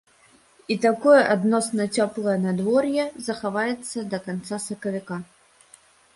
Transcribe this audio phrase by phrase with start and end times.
[0.75, 5.21] І такое адносна цёплае надвор'е захаваецца да канца сакавіка.